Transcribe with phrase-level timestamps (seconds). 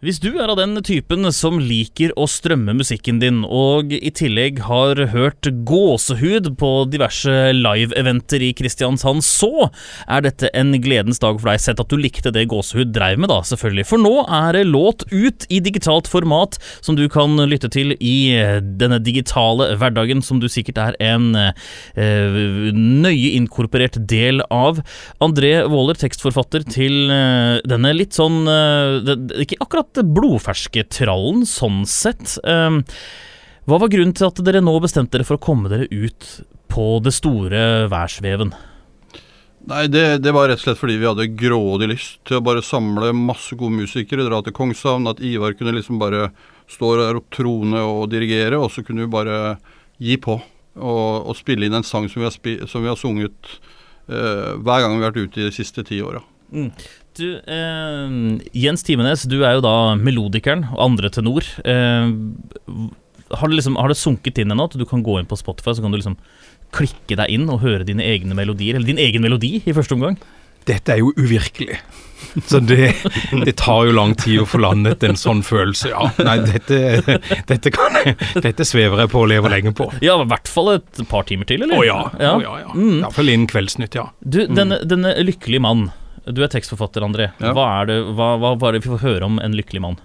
[0.00, 4.62] Hvis du er av den typen som liker å strømme musikken din, og i tillegg
[4.64, 9.68] har hørt gåsehud på diverse live-eventer i Kristiansand, så
[10.08, 13.28] er dette en gledens dag for deg, sett at du likte det gåsehud dreiv med,
[13.28, 13.84] da, selvfølgelig.
[13.90, 18.32] For nå er det låt ut i digitalt format som du kan lytte til i
[18.80, 22.40] denne digitale hverdagen, som du sikkert er en eh,
[22.72, 24.80] nøye inkorporert del av.
[25.20, 29.14] André Waaler, tekstforfatter til eh, denne litt sånn eh,
[29.44, 32.36] Ikke akkurat blodferske trallen, sånn sett.
[32.44, 32.84] Ehm,
[33.66, 36.28] hva var grunnen til at dere nå bestemte dere for å komme dere ut
[36.70, 38.54] på det store værsveven?
[39.68, 42.64] Nei, det, det, var rett og slett fordi vi hadde grådig lyst til å bare
[42.64, 45.10] samle masse gode musikere, dra til Kongshavn.
[45.10, 46.30] At Ivar kunne liksom bare
[46.70, 49.58] stå der og trone og dirigere, og så kunne vi bare
[50.00, 50.38] gi på.
[50.80, 53.54] Og, og spille inn en sang som vi har, som vi har sunget
[54.08, 56.22] uh, hver gang vi har vært ute i de siste ti åra.
[56.50, 56.70] Mm.
[57.18, 58.14] Du, eh,
[58.56, 61.46] Jens Timenes, du er jo da melodikeren og andre tenor.
[61.64, 62.12] Eh,
[63.30, 65.76] har, det liksom, har det sunket inn ennå at du kan gå inn på Spotify
[65.76, 66.18] så kan du liksom
[66.74, 70.20] klikke deg inn og høre dine egne melodier, eller din egen melodi i første omgang?
[70.68, 71.80] Dette er jo uvirkelig.
[72.46, 72.92] Så det,
[73.46, 75.88] det, tar jo lang tid å få landet en sånn følelse.
[75.90, 77.16] Ja, nei, dette,
[77.48, 77.96] dette, kan,
[78.44, 79.88] dette svever jeg på og lever lenge på.
[80.04, 81.80] Ja, i hvert fall et par timer til, eller?
[81.80, 81.98] Å ja.
[82.20, 82.34] ja.
[82.36, 82.74] oh, ja, ja.
[82.76, 83.08] Mm.
[83.24, 84.10] Innen Kveldsnytt, ja.
[84.20, 85.88] Du, denne, denne lykkelige mann
[86.34, 87.30] du er tekstforfatter, André.
[87.42, 87.54] Ja.
[87.56, 89.98] Hva, er det, hva, hva, hva er det vi får høre om en lykkelig mann?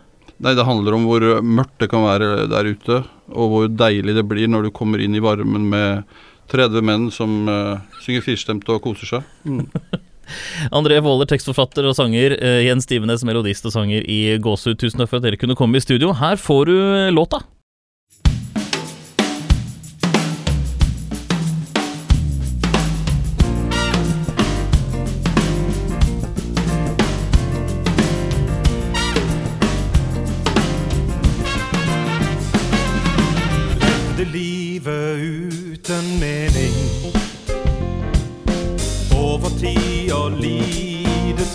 [0.44, 4.26] Nei, Det handler om hvor mørkt det kan være der ute, og hvor deilig det
[4.28, 6.04] blir når du kommer inn i varmen med
[6.52, 9.32] 30 menn som uh, synger firstemt og koser seg.
[9.48, 9.64] Mm.
[10.78, 12.36] André Våler, tekstforfatter og sanger.
[12.42, 14.78] Uh, Jens Stivenes, melodist og sanger i Gåsehud.
[14.82, 16.14] Tusen takk for at dere kunne komme i studio.
[16.20, 16.76] Her får du
[17.16, 17.42] låta.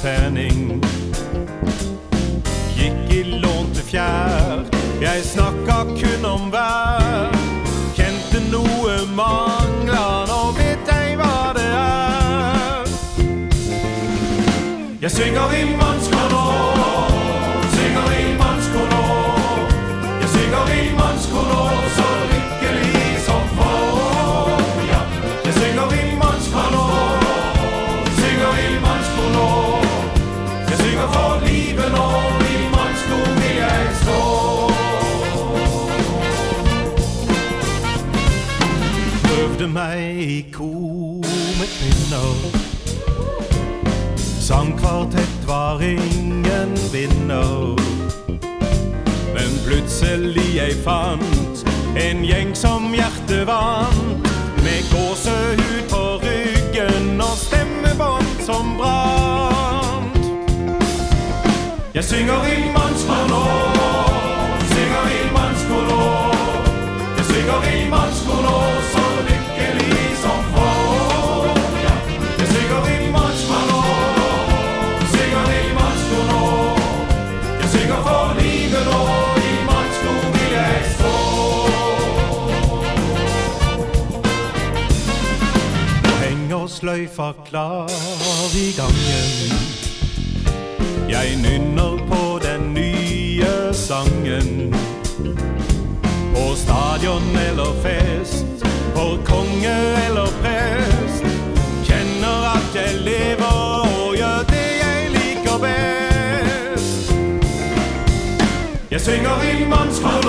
[0.00, 0.80] Trening.
[2.76, 4.64] Gikk i lånte fjær,
[5.02, 7.34] jeg snakka kun om vær.
[7.96, 12.92] Kjente noe mangla, nå vet jeg hva det er.
[15.02, 16.39] Jeg synger i mannskor
[39.72, 41.20] meg i kor
[41.58, 42.34] med kvinner.
[44.40, 47.78] Sangkvartett var ingen vinner.
[49.34, 51.64] Men plutselig jeg fant
[51.96, 54.26] en gjeng som hjertet vant.
[54.64, 60.18] Med gåsehud på ryggen og stemmebånd som brant.
[61.94, 63.44] Jeg synger i mannskor nå,
[64.74, 65.88] synger i mannskor.
[67.16, 68.69] Jeg synger i mannskor
[86.80, 87.90] sløyfa klar
[88.54, 89.52] i gangen.
[91.08, 94.74] Jeg nynner på den nye sangen.
[96.34, 98.46] På stadion eller fest,
[98.94, 99.76] på konge
[100.06, 100.09] eller
[109.70, 110.19] synger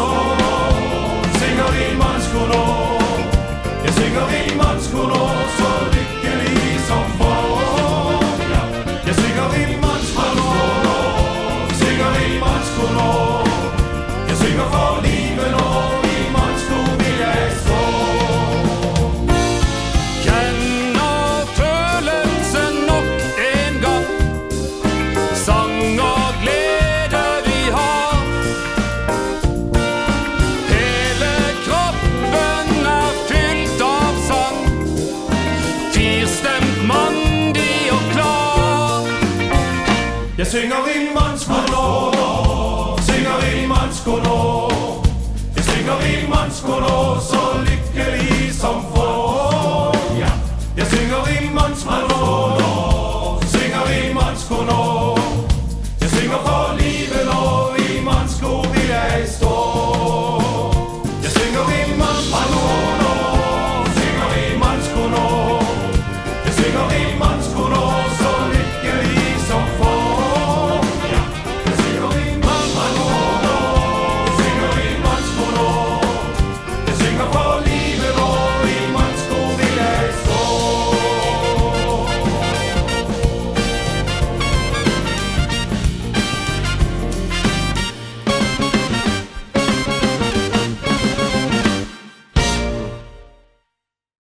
[40.51, 41.73] sing a ling man's man